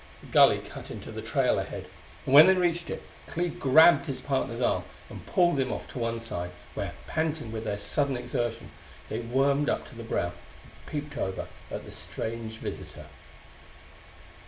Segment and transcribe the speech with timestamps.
[0.23, 1.87] A gully cut into the trail ahead,
[2.25, 5.99] and when they reached it Clee grabbed his partner's arm and pulled him off to
[5.99, 8.71] one side, where, panting with their sudden exertion,
[9.09, 10.31] they wormed up to the brow
[10.63, 13.05] and peeped over at their strange visitor.